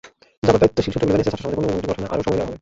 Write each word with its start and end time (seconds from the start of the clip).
জাপার 0.45 0.61
দায়িত্বশীল 0.61 0.91
সূত্রগুলো 0.93 1.11
জানিয়েছে, 1.13 1.31
ছাত্রসমাজের 1.33 1.57
পূর্ণাঙ্গ 1.57 1.73
কমিটি 1.77 1.89
গঠনে 1.91 2.07
আরও 2.13 2.23
সময় 2.25 2.37
নেওয়া 2.37 2.47
হবে। 2.49 2.57